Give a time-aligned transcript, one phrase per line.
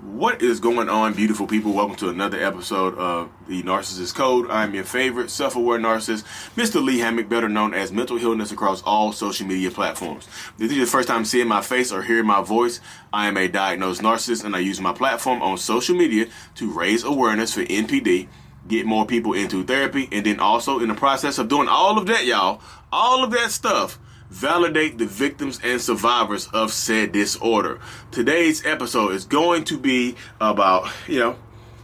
[0.00, 1.74] What is going on, beautiful people?
[1.74, 4.50] Welcome to another episode of The Narcissist Code.
[4.50, 6.24] I'm your favorite self aware narcissist,
[6.56, 6.82] Mr.
[6.82, 10.26] Lee Hammock, better known as Mental Healness across all social media platforms.
[10.26, 12.80] If this is your first time seeing my face or hearing my voice,
[13.12, 17.04] I am a diagnosed narcissist and I use my platform on social media to raise
[17.04, 18.28] awareness for NPD,
[18.66, 22.06] get more people into therapy, and then also in the process of doing all of
[22.06, 23.98] that, y'all, all of that stuff
[24.32, 27.78] validate the victims and survivors of said disorder.
[28.10, 31.36] Today's episode is going to be about, you know,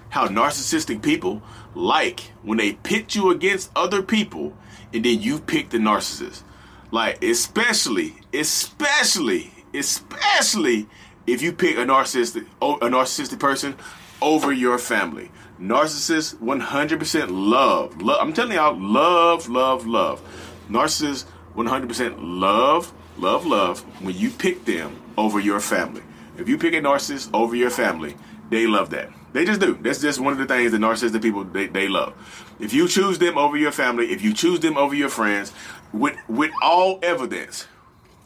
[0.09, 1.43] how narcissistic people
[1.75, 4.57] like when they pit you against other people
[4.95, 6.43] and then you pick the narcissist.
[6.91, 10.89] Like, especially, especially, especially
[11.27, 13.77] if you pick a narcissistic, a narcissistic person
[14.23, 15.31] over your family.
[15.61, 18.19] Narcissists 100% love, love.
[18.23, 20.23] I'm telling y'all, love, love, love.
[20.71, 21.27] Narcissists
[21.59, 26.03] 100% love, love, love when you pick them over your family.
[26.37, 28.17] If you pick a narcissist over your family,
[28.49, 29.11] they love that.
[29.33, 29.75] They just do.
[29.75, 32.15] That's just one of the things that narcissistic people they, they love.
[32.61, 35.53] If you choose them over your family, if you choose them over your friends,
[35.93, 37.67] with with all evidence,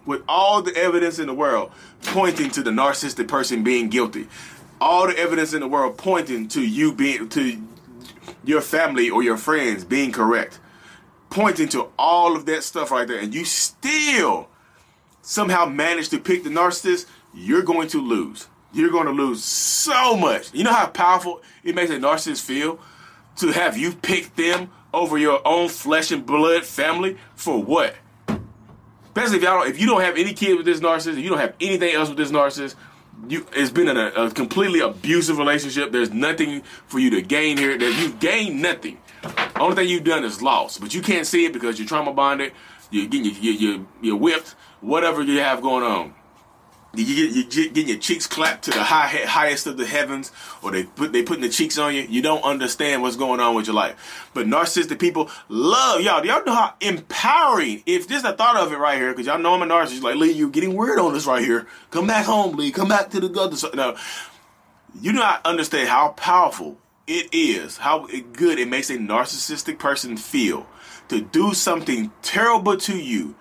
[0.05, 1.72] with all the evidence in the world
[2.03, 4.28] pointing to the narcissistic person being guilty,
[4.80, 7.60] all the evidence in the world pointing to you being to
[8.44, 10.60] your family or your friends being correct
[11.33, 14.48] pointing to all of that stuff right there, and you still
[15.22, 18.48] somehow manage to pick the narcissist, you're going to lose.
[18.75, 20.53] You're going to lose so much.
[20.53, 22.78] You know how powerful it makes a narcissist feel
[23.36, 27.94] to have you pick them over your own flesh and blood family for what?
[29.06, 31.55] Especially if y'all if you don't have any kid with this narcissist, you don't have
[31.60, 32.75] anything else with this narcissist,
[33.28, 35.92] you it's been a, a, completely abusive relationship.
[35.92, 37.77] There's nothing for you to gain here.
[37.77, 38.98] That you've gained nothing.
[39.56, 42.53] Only thing you've done is lost, but you can't see it because you're trauma bonded.
[42.91, 44.56] You're getting you, you, you're whipped.
[44.81, 46.15] Whatever you have going on,
[46.95, 50.31] you get you getting your cheeks clapped to the high highest of the heavens,
[50.62, 52.03] or they put they putting the cheeks on you.
[52.03, 54.28] You don't understand what's going on with your life.
[54.34, 56.20] But narcissistic people love y'all.
[56.20, 57.82] Do y'all know how empowering.
[57.87, 60.03] If this I thought of it right here, because y'all know I'm a narcissist.
[60.03, 61.66] Like Lee, you getting weird on this right here.
[61.91, 62.71] Come back home, Lee.
[62.72, 63.75] Come back to the other side.
[63.75, 63.97] No,
[65.00, 70.16] you do not understand how powerful it is, how good it makes a narcissistic person
[70.16, 70.66] feel
[71.08, 73.34] to do something terrible to you,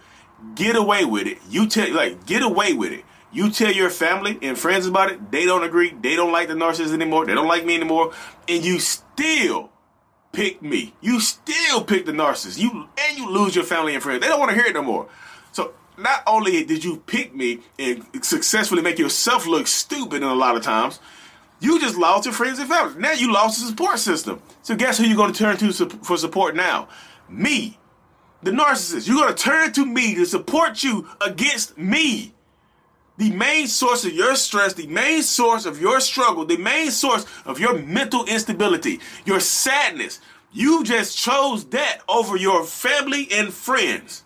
[0.55, 1.37] get away with it.
[1.49, 3.05] You tell like get away with it.
[3.31, 5.31] You tell your family and friends about it.
[5.31, 5.93] They don't agree.
[6.01, 7.25] They don't like the narcissist anymore.
[7.25, 8.13] They don't like me anymore.
[8.47, 9.71] And you still
[10.33, 10.93] pick me.
[10.99, 12.57] You still pick the narcissist.
[12.59, 14.21] You and you lose your family and friends.
[14.21, 15.07] They don't want to hear it no more.
[15.53, 20.35] So not only did you pick me and successfully make yourself look stupid in a
[20.35, 20.99] lot of times,
[21.61, 22.99] you just lost your friends and family.
[22.99, 24.41] Now you lost the support system.
[24.63, 26.89] So guess who you're going to turn to for support now?
[27.29, 27.77] Me,
[28.41, 29.07] the narcissist.
[29.07, 32.33] You're going to turn to me to support you against me.
[33.17, 37.25] The main source of your stress, the main source of your struggle, the main source
[37.45, 40.19] of your mental instability, your sadness.
[40.51, 44.23] You just chose that over your family and friends.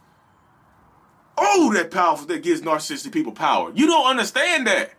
[1.37, 3.71] Oh, that powerful that gives narcissistic people power.
[3.75, 4.94] You don't understand that.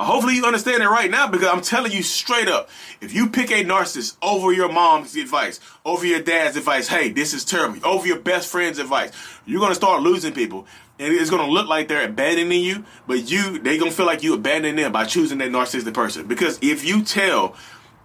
[0.00, 2.70] Hopefully you understand it right now because I'm telling you straight up.
[3.00, 7.34] If you pick a narcissist over your mom's advice, over your dad's advice, hey, this
[7.34, 9.10] is terrible, over your best friend's advice,
[9.44, 10.66] you're gonna start losing people.
[11.00, 14.34] And it's gonna look like they're abandoning you, but you they gonna feel like you
[14.34, 16.26] abandoned them by choosing that narcissistic person.
[16.26, 17.56] Because if you tell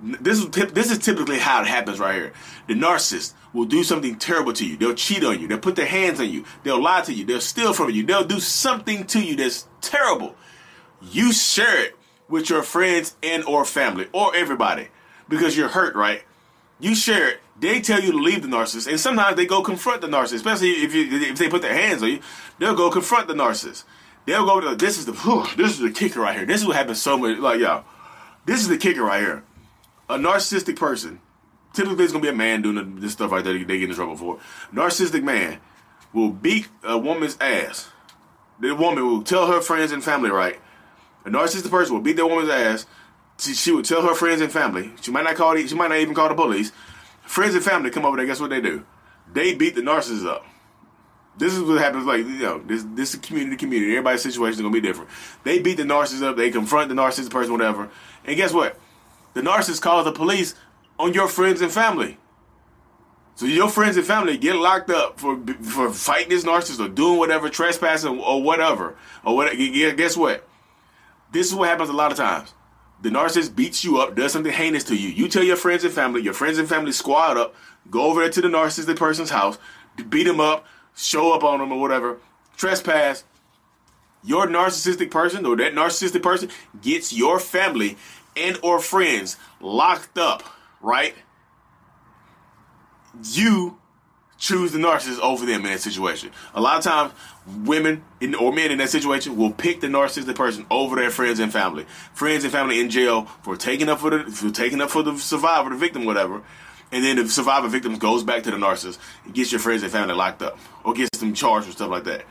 [0.04, 2.34] this is this is typically how it happens right here.
[2.68, 4.78] The narcissist will do something terrible to you.
[4.78, 5.48] They'll cheat on you.
[5.48, 6.44] They'll put their hands on you.
[6.64, 7.24] They'll lie to you.
[7.24, 8.04] They'll steal from you.
[8.04, 10.36] They'll do something to you that's terrible
[11.12, 11.98] you share it
[12.30, 14.88] with your friends and or family or everybody
[15.30, 16.24] because you're hurt, right?
[16.80, 17.40] You share it.
[17.60, 20.72] They tell you to leave the narcissist, and sometimes they go confront the narcissist, especially
[20.72, 22.20] if you if they put their hands on you.
[22.60, 23.84] They'll go confront the narcissist.
[24.26, 26.46] They'll go to this is the whew, this is the kicker right here.
[26.46, 27.38] This is what happens so much.
[27.38, 27.86] Like y'all,
[28.46, 29.44] this is the kicker right here.
[30.10, 31.22] A narcissistic person,
[31.74, 33.54] typically it's gonna be a man doing this stuff right there.
[33.54, 34.40] They get in trouble for.
[34.74, 35.60] Narcissistic man
[36.12, 37.90] will beat a woman's ass.
[38.60, 40.60] The woman will tell her friends and family, right?
[41.26, 42.86] A narcissistic person will beat that woman's ass.
[43.40, 44.92] She, she would tell her friends and family.
[45.02, 45.56] She might not call.
[45.56, 46.72] The, she might not even call the police.
[47.24, 48.26] Friends and family come over there.
[48.26, 48.86] Guess what they do?
[49.32, 50.46] They beat the narcissist up.
[51.38, 52.06] This is what happens.
[52.06, 53.92] Like you know, this this is community community.
[53.94, 55.10] Everybody's situation is gonna be different.
[55.44, 56.36] They beat the narcissist up.
[56.36, 57.90] They confront the narcissist person, whatever.
[58.26, 58.80] And guess what?
[59.34, 60.54] The narcissist calls the police
[61.00, 62.18] on your friends and family.
[63.36, 67.18] So your friends and family get locked up for for fighting this narcissist or doing
[67.18, 68.96] whatever, trespassing or whatever.
[69.26, 69.58] Or what?
[69.58, 70.48] Guess what?
[71.34, 72.54] This is what happens a lot of times.
[73.02, 75.10] The narcissist beats you up, does something heinous to you.
[75.10, 77.56] You tell your friends and family, your friends and family squad up,
[77.90, 79.58] go over to the narcissistic person's house,
[80.10, 80.66] beat him up,
[80.96, 82.20] show up on him or whatever,
[82.56, 83.26] trespass,
[84.24, 86.50] your narcissistic person or that narcissistic person
[86.82, 87.98] gets your family
[88.38, 90.44] and or friends locked up,
[90.82, 91.16] right?
[93.32, 93.80] You
[94.44, 96.30] choose the narcissist over them in that situation.
[96.54, 97.14] A lot of times,
[97.64, 101.40] women in, or men in that situation will pick the narcissistic person over their friends
[101.40, 101.86] and family.
[102.14, 105.18] Friends and family in jail for taking up for the for taking up for the
[105.18, 106.44] survivor, the victim, whatever.
[106.92, 109.92] And then the survivor victim goes back to the narcissist and gets your friends and
[109.92, 112.26] family locked up or gets them charged or stuff like that.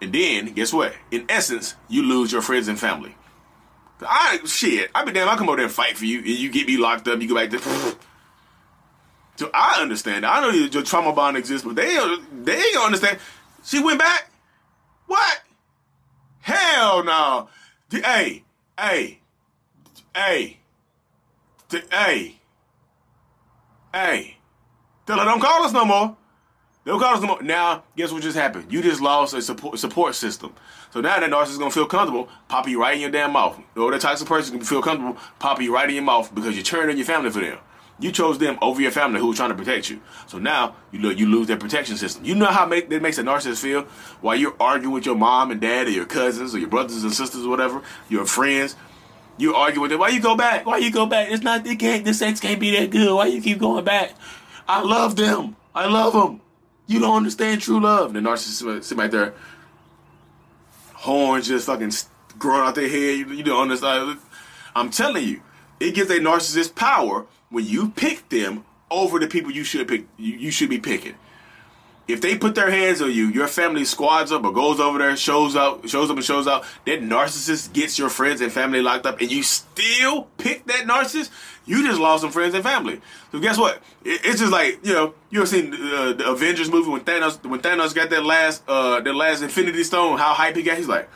[0.00, 0.94] And then, guess what?
[1.10, 3.16] In essence, you lose your friends and family.
[4.00, 4.92] I shit.
[4.94, 5.28] I be damn.
[5.28, 7.20] I come over there and fight for you, and you get me locked up.
[7.20, 7.96] You go back to.
[9.38, 10.26] So I understand.
[10.26, 11.86] I know your trauma bond exists, but they
[12.42, 13.20] they ain't gonna understand.
[13.64, 14.32] She went back.
[15.06, 15.42] What?
[16.40, 17.48] Hell no.
[17.88, 18.42] The, Hey,
[18.76, 19.20] hey,
[20.12, 20.58] hey,
[21.70, 22.40] hey,
[23.94, 24.36] hey.
[25.06, 26.16] Tell her don't call us no more.
[26.84, 27.42] Don't call us no more.
[27.42, 28.72] Now, guess what just happened?
[28.72, 30.52] You just lost a support support system.
[30.90, 33.56] So now that narcissist is gonna feel comfortable, pop you right in your damn mouth.
[33.76, 36.64] Or that of person can feel comfortable, pop you right in your mouth because you
[36.64, 37.58] turned on your family for them.
[38.00, 40.00] You chose them over your family who was trying to protect you.
[40.26, 42.24] So now you you lose their protection system.
[42.24, 43.82] You know how make, that makes a narcissist feel
[44.20, 47.12] while you're arguing with your mom and dad or your cousins or your brothers and
[47.12, 48.76] sisters or whatever, your friends.
[49.36, 50.00] You argue with them.
[50.00, 50.66] Why you go back?
[50.66, 51.30] Why you go back?
[51.30, 51.66] It's not.
[51.66, 52.04] It can't.
[52.04, 53.14] The sex can't be that good.
[53.14, 54.14] Why you keep going back?
[54.68, 55.56] I love them.
[55.74, 56.40] I love them.
[56.86, 58.12] You don't understand true love.
[58.14, 59.34] The narcissist sit right there,
[60.94, 61.92] horns just fucking
[62.38, 63.18] growing out their head.
[63.18, 64.18] You, you don't understand.
[64.74, 65.40] I'm telling you,
[65.80, 70.06] it gives a narcissist power when you pick them over the people you should pick.
[70.16, 71.14] You, you should be picking.
[72.06, 75.14] If they put their hands on you, your family squads up or goes over there,
[75.14, 76.64] shows up, shows up and shows out.
[76.86, 81.28] That narcissist gets your friends and family locked up, and you still pick that narcissist.
[81.66, 83.02] You just lost some friends and family.
[83.30, 83.82] So guess what?
[84.04, 87.44] It, it's just like you know you ever seen uh, the Avengers movie when Thanos
[87.44, 90.78] when Thanos got that last uh that last Infinity Stone, how hype he got.
[90.78, 91.10] He's like.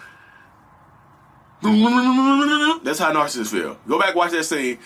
[1.62, 3.78] That's how narcissists feel.
[3.86, 4.78] Go back, watch that scene.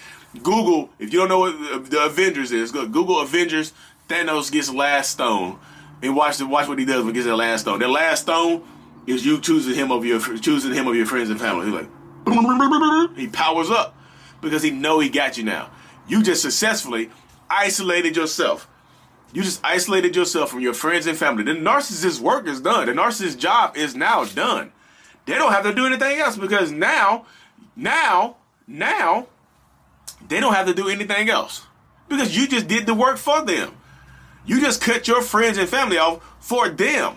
[0.42, 3.72] Google, if you don't know what the Avengers is, go Google Avengers.
[4.08, 5.58] Thanos gets last stone,
[6.02, 7.80] and watch the, watch what he does when he gets that last stone.
[7.80, 8.62] That last stone
[9.06, 11.66] is you choosing him over your choosing him over your friends and family.
[11.66, 13.96] He's like, he powers up
[14.40, 15.70] because he know he got you now.
[16.08, 17.10] You just successfully
[17.48, 18.68] isolated yourself.
[19.32, 21.42] You just isolated yourself from your friends and family.
[21.42, 22.86] The narcissist work is done.
[22.86, 24.72] The narcissist job is now done.
[25.26, 27.26] They don't have to do anything else because now,
[27.74, 28.36] now,
[28.66, 29.26] now,
[30.26, 31.66] they don't have to do anything else
[32.08, 33.76] because you just did the work for them.
[34.46, 37.16] You just cut your friends and family off for them,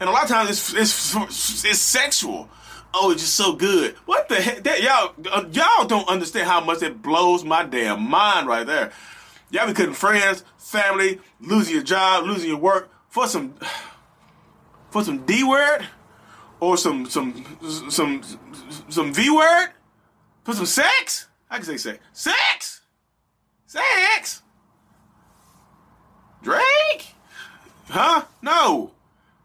[0.00, 2.48] and a lot of times it's it's, it's sexual.
[2.94, 3.94] Oh, it's just so good.
[4.06, 4.64] What the heck?
[4.64, 8.92] That, y'all uh, y'all don't understand how much it blows my damn mind right there.
[9.50, 13.54] Y'all be cutting friends, family, losing your job, losing your work for some
[14.90, 15.86] for some D word
[16.60, 17.44] or some some
[17.88, 18.22] some
[18.88, 19.70] some V word
[20.44, 21.28] for some sex.
[21.50, 21.98] I can say sex.
[22.12, 22.80] Sex.
[23.66, 24.42] Sex.
[26.42, 27.14] Drake.
[27.88, 28.24] Huh?
[28.42, 28.92] No.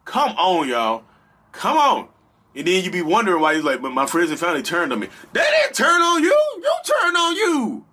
[0.05, 1.03] Come on, y'all.
[1.51, 2.07] Come on.
[2.55, 4.99] And then you be wondering why he's like, but my friends and family turned on
[4.99, 5.09] me.
[5.33, 6.29] They didn't turn on you.
[6.29, 7.85] You turned on you.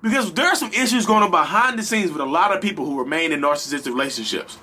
[0.00, 2.86] Because there are some issues going on behind the scenes with a lot of people
[2.86, 4.58] who remain in narcissistic relationships.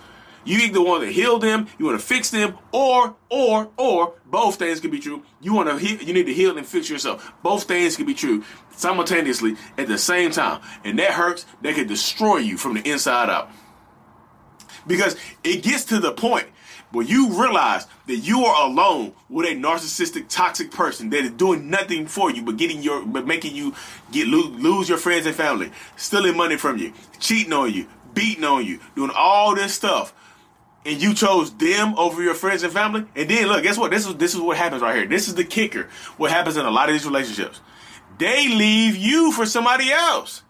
[0.46, 4.56] You either want to heal them, you want to fix them, or or or both
[4.56, 5.24] things can be true.
[5.42, 7.34] You want to heal, you need to heal and fix yourself.
[7.44, 11.46] Both things can be true simultaneously at the same time, and that hurts.
[11.62, 13.50] That can destroy you from the inside out.
[14.88, 16.48] Because it gets to the point
[16.92, 21.70] where you realize that you are alone with a narcissistic, toxic person that is doing
[21.70, 23.76] nothing for you but getting your, but making you
[24.12, 28.66] get lose your friends and family, stealing money from you, cheating on you, beating on
[28.66, 30.14] you, doing all this stuff
[30.86, 33.92] and you chose them over your friends and family, and then look, guess what?
[33.92, 35.06] This is this is what happens right here.
[35.06, 35.90] This is the kicker.
[36.18, 37.62] What happens in a lot of these relationships?
[38.18, 40.44] They leave you for somebody else.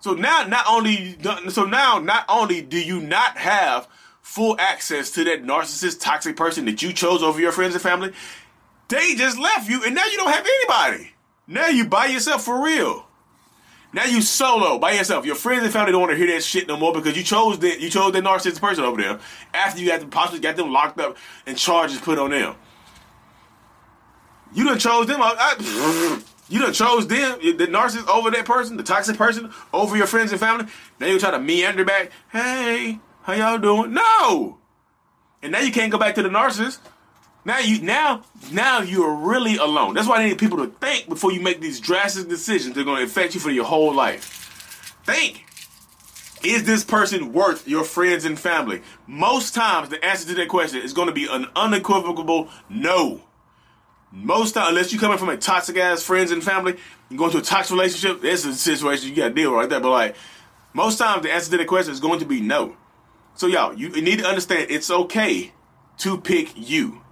[0.00, 3.88] So now, not only so now, not only do you not have
[4.22, 8.12] full access to that narcissist, toxic person that you chose over your friends and family,
[8.88, 11.12] they just left you, and now you don't have anybody.
[11.46, 13.06] Now you by yourself for real.
[13.92, 15.26] Now you solo by yourself.
[15.26, 17.58] Your friends and family don't want to hear that shit no more because you chose
[17.58, 19.18] that you chose that narcissistic person over there
[19.52, 21.16] after you got them possibly got them locked up
[21.46, 22.54] and charges put on them.
[24.52, 25.20] You done chose them.
[25.22, 29.96] I, I, you done chose them, the narcissist over that person, the toxic person over
[29.96, 30.66] your friends and family.
[30.98, 32.10] Now you try to meander back.
[32.32, 33.92] Hey, how y'all doing?
[33.92, 34.58] No.
[35.42, 36.78] And now you can't go back to the narcissist.
[37.44, 39.94] Now you now now you're really alone.
[39.94, 42.74] That's why I need people to think before you make these drastic decisions.
[42.74, 45.00] They're going to affect you for your whole life.
[45.04, 45.46] Think.
[46.42, 48.80] Is this person worth your friends and family?
[49.06, 53.20] Most times the answer to that question is going to be an unequivocal no.
[54.10, 56.76] most time, unless you're coming from a toxic ass friends and family,
[57.10, 59.80] you go into a toxic relationship, that's a situation you gotta deal with right there.
[59.80, 60.16] But like
[60.72, 62.74] most times the answer to the question is going to be no.
[63.34, 65.52] So y'all, you need to understand it's okay
[65.98, 67.02] to pick you.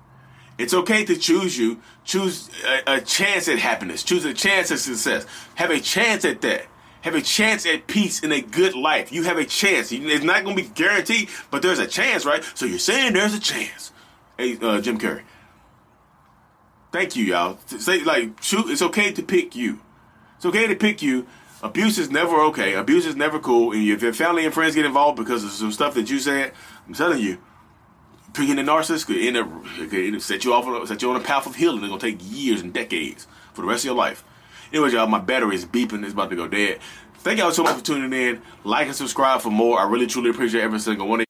[0.58, 4.80] It's okay to choose you, choose a, a, chance at happiness, choose a chance at
[4.80, 5.24] success,
[5.54, 6.66] have a chance at that,
[7.02, 9.12] have a chance at peace and a good life.
[9.12, 9.92] You have a chance.
[9.92, 12.42] It's not going to be guaranteed, but there's a chance, right?
[12.54, 13.92] So you're saying there's a chance.
[14.36, 15.22] Hey, uh, Jim Carrey.
[16.90, 17.58] Thank you, y'all.
[17.66, 19.78] Say like, shoot, it's okay to pick you.
[20.36, 21.26] It's okay to pick you.
[21.62, 22.74] Abuse is never okay.
[22.74, 23.72] Abuse is never cool.
[23.72, 26.52] And if your family and friends get involved because of some stuff that you said,
[26.86, 27.38] I'm telling you,
[28.32, 29.48] picking a narcissist could end up,
[29.90, 31.78] could set you off, set you on a path of healing.
[31.78, 34.24] It's gonna take years and decades for the rest of your life.
[34.72, 36.04] Anyways, y'all, my battery is beeping.
[36.04, 36.78] It's about to go dead.
[37.18, 38.42] Thank y'all so much for tuning in.
[38.64, 39.78] Like and subscribe for more.
[39.80, 41.26] I really truly appreciate every single one of